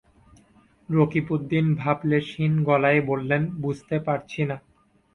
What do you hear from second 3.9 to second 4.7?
পারছি না।